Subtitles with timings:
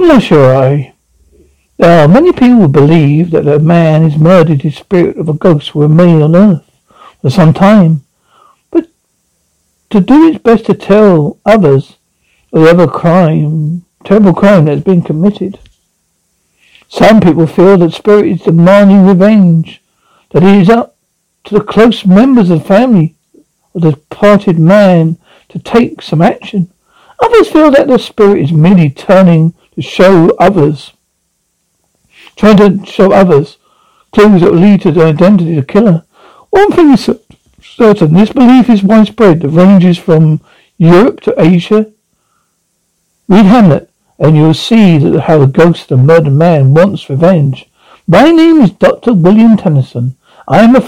[0.00, 0.92] Monsieur,
[1.76, 5.34] there are many people who believe that a man has murdered his spirit of a
[5.34, 6.70] ghost who remained on earth
[7.20, 8.02] for some time,
[8.70, 8.86] but
[9.90, 11.96] to do its best to tell others
[12.52, 15.58] of the other crime, terrible crime that has been committed.
[16.88, 19.82] Some people feel that spirit is demanding revenge,
[20.30, 20.96] that it is up
[21.44, 23.16] to the close members of the family
[23.74, 26.70] of the departed man to take some action.
[27.20, 30.92] Others feel that the spirit is merely turning to show others,
[32.36, 33.58] trying to show others
[34.12, 36.04] clues that will lead to the identity of the killer.
[36.50, 37.10] One thing is
[37.60, 39.44] certain, this belief is widespread.
[39.44, 40.40] It ranges from
[40.78, 41.90] Europe to Asia.
[43.26, 47.68] Read Hamlet, and you'll see that how the ghost of the murdered man wants revenge.
[48.06, 49.14] My name is Dr.
[49.14, 50.16] William Tennyson.
[50.46, 50.82] I am a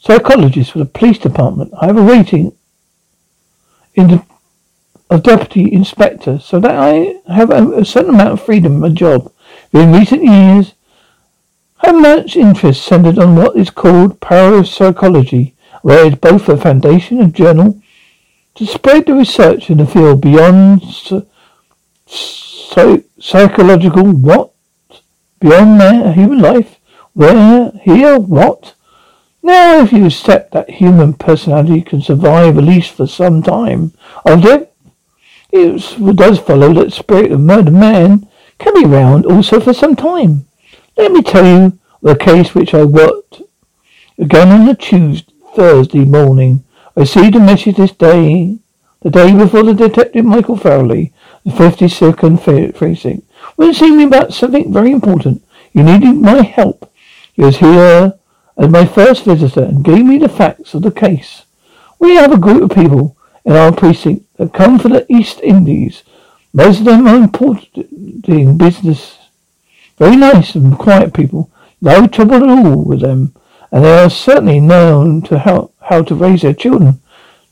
[0.00, 1.72] psychologist for the police department.
[1.80, 2.52] I have a rating
[3.94, 4.24] in the
[5.14, 8.88] of deputy inspector so that I have a, a certain amount of freedom in my
[8.90, 9.32] job.
[9.72, 10.74] In recent years,
[11.80, 16.56] I have much interest centered on what is called parapsychology, where it is both a
[16.56, 17.80] foundation and journal
[18.54, 20.82] to spread the research in the field beyond
[22.06, 24.52] so, psychological what?
[25.40, 26.78] Beyond that, human life?
[27.12, 27.72] Where?
[27.82, 28.18] Here?
[28.18, 28.74] What?
[29.42, 33.92] Now, if you accept that human personality can survive at least for some time,
[34.24, 34.68] death,
[35.54, 38.28] it does follow that spirit of murdered man
[38.58, 40.46] can be round also for some time.
[40.96, 43.40] Let me tell you the case which I worked
[44.18, 46.64] again on the Tuesday, Thursday morning.
[46.96, 48.58] I received a message this day,
[49.02, 51.12] the day before the detective Michael Farley,
[51.44, 55.44] the 52nd precinct, was to see me about something very important.
[55.72, 56.90] He needed my help.
[57.32, 58.14] He was here
[58.56, 61.44] as my first visitor and gave me the facts of the case.
[61.98, 66.02] We have a group of people in our precinct that come from the East Indies.
[66.52, 69.18] Most of them are importing business.
[69.98, 71.50] Very nice and quiet people.
[71.80, 73.34] No trouble at all with them.
[73.70, 77.00] And they are certainly known to how, how to raise their children.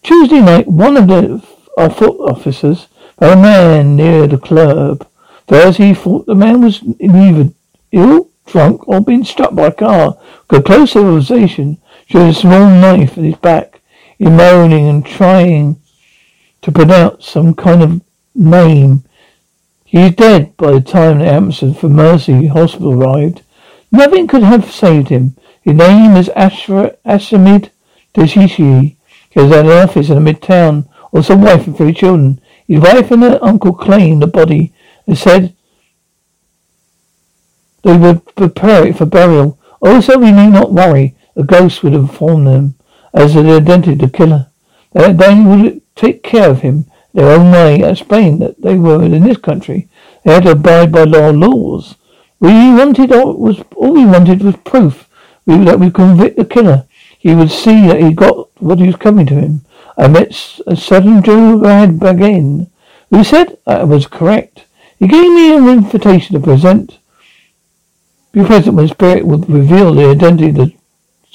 [0.03, 1.44] Tuesday night, one of the
[1.76, 2.88] our foot officers
[3.19, 5.06] found a man near the club.
[5.49, 7.50] First, he thought the man was either
[7.93, 10.19] ill, drunk, or being struck by a car.
[10.49, 13.81] Got close observation showed a small knife in his back.
[14.19, 15.81] He moaning and trying
[16.62, 18.00] to pronounce some kind of
[18.34, 19.05] name.
[19.84, 23.43] He's dead by the time the ambulance for Mercy Hospital arrived.
[23.91, 25.37] Nothing could have saved him.
[25.61, 26.97] His name is Ashra
[28.15, 28.97] Deshishi.
[29.31, 32.41] He has an office in the midtown, also wife and three children.
[32.67, 34.73] His wife and her uncle claimed the body
[35.06, 35.55] and said
[37.82, 39.59] they would prepare it for burial.
[39.81, 41.17] Also, we need not worry.
[41.35, 42.75] A ghost would inform them
[43.12, 44.51] as to the identity of the killer.
[44.94, 49.23] Uh, they would take care of him their own way, explain that they were in
[49.23, 49.89] this country.
[50.25, 51.97] They had to abide by law laws.
[52.41, 55.09] We wanted all, was all we wanted was proof
[55.47, 56.87] we, that we convict the killer.
[57.19, 59.65] He would see that he got what he was coming to him.
[59.97, 62.00] I met a sudden Joe Rad
[63.11, 64.65] who said I was correct.
[64.99, 66.99] He gave me an invitation to present.
[68.33, 70.75] Be present when spirit would reveal the identity of the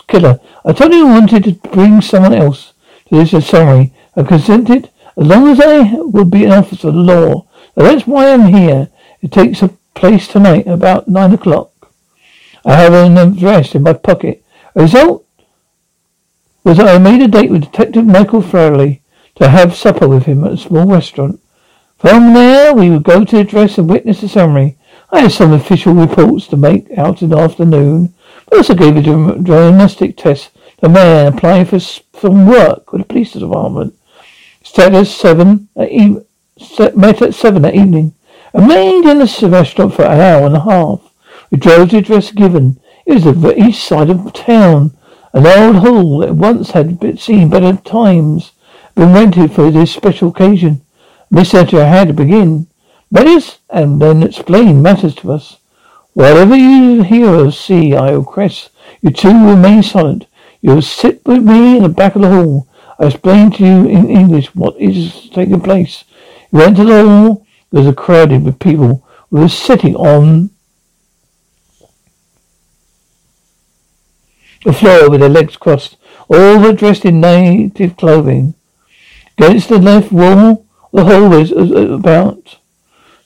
[0.07, 0.39] killer.
[0.65, 2.73] I told him I wanted to bring someone else
[3.09, 3.93] this sorry.
[4.15, 7.47] I consented As long as I would be an officer of the law.
[7.75, 8.89] that's why I'm here.
[9.21, 11.71] It takes a place tonight about nine o'clock.
[12.65, 14.43] I have an address in my pocket.
[14.75, 15.25] A result
[16.63, 19.01] was that I made a date with Detective Michael Farley
[19.35, 21.39] to have supper with him at a small restaurant.
[21.97, 24.77] From there, we would go to the address and witness the summary.
[25.11, 28.13] I had some official reports to make out in the afternoon,
[28.49, 30.51] but also gave a diagnostic test
[30.83, 33.95] a man applying for some work with the police department.
[34.63, 36.21] Status seven uh, at e-
[36.95, 38.13] met at seven that evening.
[38.53, 41.01] Remained in the restaurant for an hour and a half.
[41.51, 42.79] We drove to the address given.
[43.05, 44.97] It was the east side of town.
[45.33, 48.51] An old hall that once had been seen better times,
[48.95, 50.81] been rented for this special occasion.
[51.29, 52.67] Miss Etcher had to begin.
[53.13, 55.57] Us and then explain matters to us.
[56.13, 58.69] Whatever you hear or see, I Cress,
[59.01, 60.25] you two remain silent.
[60.61, 62.67] You will sit with me in the back of the hall.
[62.99, 66.03] I explain to you in English what is taking place.
[66.51, 67.45] You went to the hall.
[67.71, 70.49] There was a crowded with people who were sitting on
[74.63, 75.97] the floor with their legs crossed.
[76.27, 78.55] All were dressed in native clothing.
[79.37, 82.57] Against the left wall the hall was uh, uh, about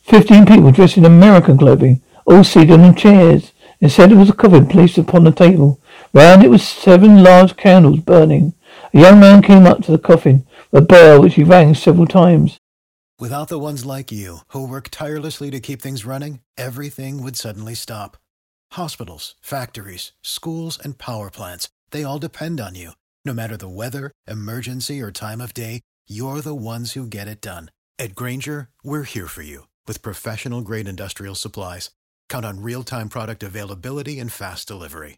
[0.03, 3.53] fifteen people dressed in American clothing, all seated on chairs.
[3.79, 5.79] Instead, was a coffin placed upon the table.
[6.13, 8.53] Round it was seven large candles burning.
[8.93, 12.57] A young man came up to the coffin, a bell which he rang several times.
[13.17, 17.75] Without the ones like you, who work tirelessly to keep things running, everything would suddenly
[17.75, 18.17] stop.
[18.73, 22.91] Hospitals, factories, schools, and power plants, they all depend on you.
[23.23, 27.41] No matter the weather, emergency, or time of day, you're the ones who get it
[27.41, 27.69] done.
[27.99, 31.91] At Grainger, we're here for you with professional grade industrial supplies.
[32.27, 35.17] Count on real time product availability and fast delivery.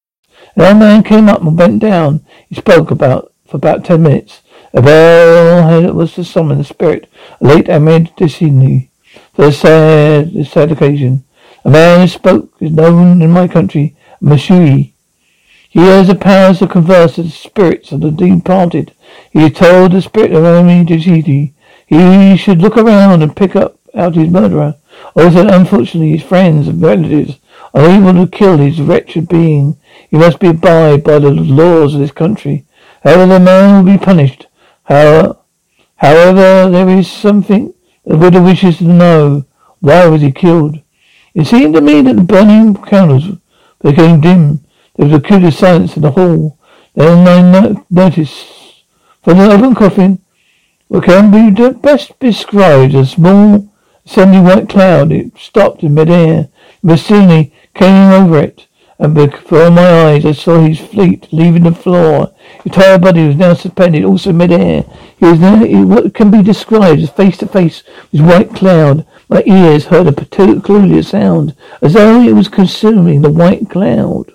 [0.55, 2.25] An old man came up and bent down.
[2.49, 4.41] He spoke about for about ten minutes.
[4.73, 7.09] A bell was to summon the spirit,
[7.41, 8.89] a late Ahmed Destiny,
[9.33, 11.23] for the sad, the sad occasion.
[11.65, 14.93] A man who spoke is known in my country, Mashui.
[15.69, 18.93] He has the powers to converse with the spirits of the departed.
[19.31, 21.53] He told the spirit of Ahmed Destiny
[21.85, 24.75] he should look around and pick up out his murderer.
[25.13, 27.37] Also, unfortunately, his friends and relatives
[27.73, 29.77] are able to kill his wretched being.
[30.09, 32.65] He must be abide by the laws of this country.
[33.03, 34.47] However, the man will be punished.
[34.83, 35.37] However,
[35.95, 37.73] however, there is something
[38.05, 39.45] the widow wishes to know.
[39.79, 40.79] Why was he killed?
[41.33, 43.37] It seemed to me that the burning candles
[43.81, 44.63] became dim.
[44.95, 46.57] There was a curious silence in the hall.
[46.93, 48.83] Then I no- noticed
[49.23, 50.19] from the open coffin
[50.87, 53.73] what can be best described as a small
[54.05, 55.11] ascending white cloud.
[55.11, 56.49] It stopped in midair.
[56.85, 58.67] Suddenly came over it
[59.01, 62.31] and before my eyes I saw his fleet leaving the floor.
[62.57, 64.85] His entire body was now suspended, also mid-air.
[65.17, 67.81] He was now what can be described as face to face
[68.11, 69.07] with white cloud.
[69.27, 74.33] My ears heard a peculiar sound, as though it was consuming the white cloud.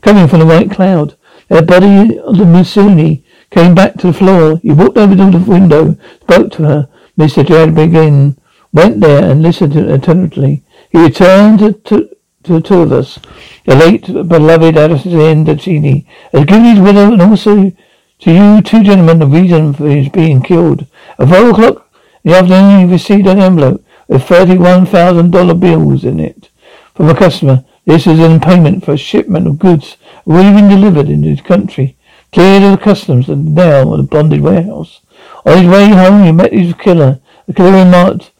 [0.00, 1.16] Coming from the white cloud,
[1.48, 4.58] the body of the Musuni came back to the floor.
[4.58, 6.88] He walked over to the window, spoke to her.
[7.18, 7.44] Mr.
[7.44, 8.36] Jad began,
[8.72, 10.62] went there and listened attentively.
[10.92, 12.08] He returned to, to
[12.44, 13.18] to the two of us.
[13.66, 17.70] The late beloved Addison Dancini has given his widow and also
[18.18, 20.86] to you two gentlemen the reason for his being killed.
[21.18, 21.88] At four o'clock
[22.24, 26.50] in the afternoon he received an envelope with thirty-one thousand dollar bills in it
[26.94, 27.64] from a customer.
[27.84, 29.96] This is in payment for a shipment of goods
[30.26, 31.96] already been delivered into his country,
[32.32, 35.00] cleared of the customs and now at a bonded warehouse.
[35.44, 37.20] On his way home he met his killer.
[37.46, 38.30] The killer remarked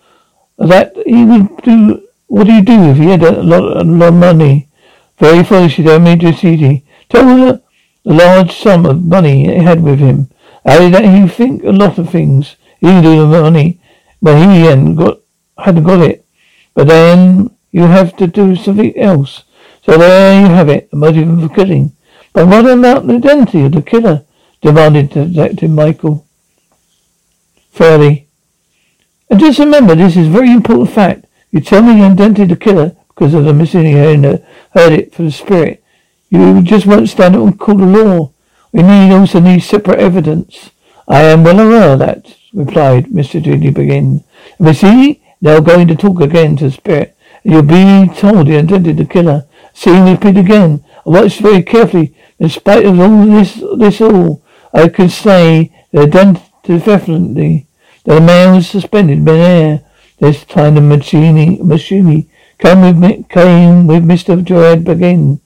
[0.58, 2.01] that he would do
[2.32, 4.70] what do you do if he had a lot, a lot of money?
[5.18, 6.82] Very foolishly, a CD.
[7.10, 7.62] Told her
[8.06, 10.30] the large sum of money he had with him.
[10.64, 12.56] Added that he think a lot of things.
[12.80, 13.82] He do the money,
[14.22, 15.20] but he hadn't got,
[15.58, 16.24] hadn't got it.
[16.72, 19.44] But then you have to do something else.
[19.84, 21.94] So there you have it, a motive for killing.
[22.32, 24.24] But what about the identity of the killer?
[24.62, 26.26] demanded Detective Michael.
[27.72, 28.26] Farley.
[29.28, 31.26] And just remember, this is a very important fact.
[31.52, 34.42] You tell me you indented the killer because of the missing heard,
[34.72, 35.84] heard it for the spirit.
[36.30, 38.32] You just won't stand up and call the law.
[38.72, 40.70] We need also need separate evidence.
[41.06, 43.42] I am well aware of that, replied Mr.
[43.42, 44.24] Judy Begin.
[44.58, 47.16] We see, they're going to talk again to the spirit.
[47.44, 49.46] You'll be told he intended the killer.
[49.74, 50.82] Seeing repeat again.
[51.04, 52.16] I watched very carefully.
[52.38, 54.42] In spite of all this, this all,
[54.72, 56.10] I can say that
[56.64, 57.66] definitely
[58.04, 59.84] that a man was suspended mid-air.
[60.22, 62.28] This time the Machini
[62.60, 64.40] came with me, came with Mr.
[64.44, 65.40] Gerard Begin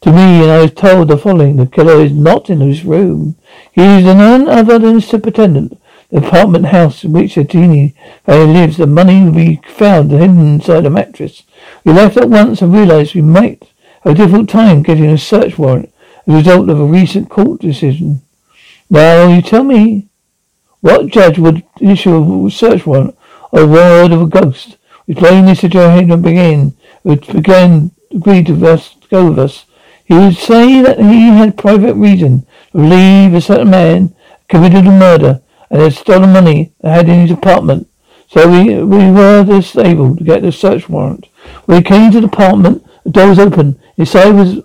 [0.00, 3.36] to me, and I was told the following: the killer is not in his room.
[3.70, 5.80] He is none other than the superintendent.
[6.10, 7.94] The apartment house in which the genie
[8.26, 8.78] lives.
[8.78, 11.44] The money be found hidden inside a mattress.
[11.84, 13.70] We left at once and realized we might
[14.02, 15.94] have a difficult time getting a search warrant
[16.26, 18.22] as a result of a recent court decision.
[18.90, 20.08] Now you tell me
[20.80, 23.16] what judge would issue a search warrant
[23.54, 24.76] a word of a ghost?
[25.06, 25.70] We blame Mr.
[25.70, 29.66] Joe Hayden begin, who began agreed to us, go with us.
[30.04, 34.14] He would say that he had private reason to believe a certain man
[34.48, 37.88] committed a murder and had stolen money that had in his apartment.
[38.28, 41.26] So we we were thus able to get the search warrant.
[41.66, 43.78] When we came to the apartment, the door was open.
[43.96, 44.62] Inside was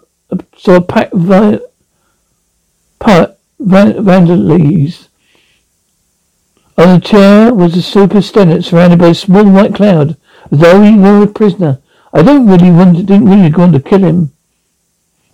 [0.58, 1.22] saw a pack of
[3.60, 5.09] vandalies
[6.80, 10.16] on the chair was a superintendent surrounded by a small white cloud,
[10.52, 11.82] as though he were a prisoner.
[12.14, 14.32] I don't really want to, didn't really want to kill him.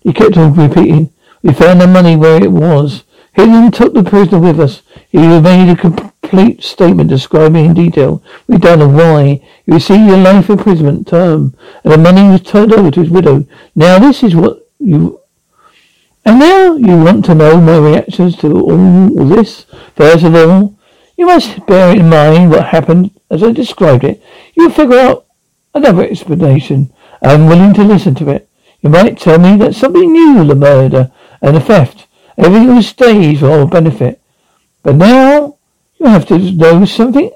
[0.01, 1.13] He kept on repeating.
[1.43, 3.03] We found the money where it was.
[3.33, 4.81] Hidden took the prisoner with us.
[5.09, 9.41] He made a complete statement describing in detail we don't know why.
[9.65, 13.45] He received a life imprisonment term, and the money was turned over to his widow.
[13.75, 15.19] Now this is what you
[16.25, 19.67] and now you want to know my reactions to all this?
[19.95, 20.75] First of all,
[21.17, 24.21] you must bear in mind what happened as I described it.
[24.55, 25.25] You figure out
[25.73, 26.93] another explanation.
[27.21, 28.49] I'm willing to listen to it.
[28.81, 32.07] You might tell me that somebody knew the murder and the theft.
[32.37, 34.21] Everything was staged for our benefit.
[34.83, 35.57] But now
[35.99, 37.31] you have to know something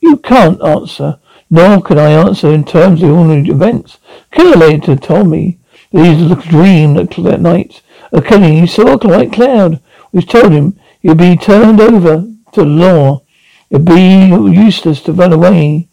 [0.00, 1.18] you can't answer,
[1.50, 3.98] nor can I answer in terms of ordinary events.
[4.30, 5.58] Killer later told me
[5.92, 7.82] that he was dream that night
[8.24, 8.58] killing.
[8.58, 9.80] He saw a white cloud,
[10.10, 13.22] which told him he'd be turned over to law.
[13.70, 15.88] It'd be useless to run away.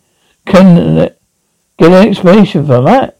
[0.45, 1.09] Can uh,
[1.77, 3.19] get an explanation for that?